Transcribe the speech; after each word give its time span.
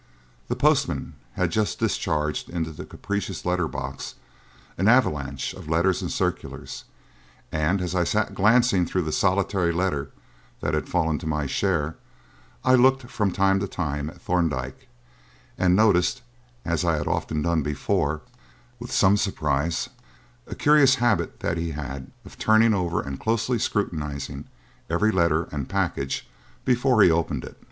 The 0.47 0.55
postman 0.55 1.13
had 1.33 1.51
just 1.51 1.77
discharged 1.77 2.49
into 2.49 2.71
the 2.71 2.85
capacious 2.87 3.45
letter 3.45 3.67
box 3.67 4.15
an 4.75 4.87
avalanche 4.87 5.53
of 5.53 5.69
letters 5.69 6.01
and 6.01 6.11
circulars, 6.11 6.85
and 7.51 7.79
as 7.79 7.93
I 7.93 8.03
sat 8.03 8.33
glancing 8.33 8.87
through 8.87 9.03
the 9.03 9.11
solitary 9.11 9.71
letter 9.71 10.09
that 10.59 10.73
had 10.73 10.89
fallen 10.89 11.19
to 11.19 11.27
my 11.27 11.45
share, 11.45 11.97
I 12.65 12.73
looked 12.73 13.11
from 13.11 13.29
time 13.29 13.59
to 13.59 13.67
time 13.67 14.09
at 14.09 14.19
Thorndyke 14.19 14.87
and 15.55 15.75
noticed, 15.75 16.23
as 16.65 16.83
I 16.83 16.97
had 16.97 17.05
often 17.07 17.43
done 17.43 17.61
before, 17.61 18.21
with 18.79 18.91
some 18.91 19.17
surprise, 19.17 19.87
a 20.47 20.55
curious 20.55 20.95
habit 20.95 21.41
that 21.41 21.57
he 21.57 21.73
had 21.73 22.09
of 22.25 22.39
turning 22.39 22.73
over 22.73 23.01
and 23.03 23.19
closely 23.19 23.59
scrutinising 23.59 24.45
every 24.89 25.11
letter 25.11 25.43
and 25.51 25.69
package 25.69 26.27
before 26.65 27.03
he 27.03 27.11
opened 27.11 27.43
it. 27.45 27.59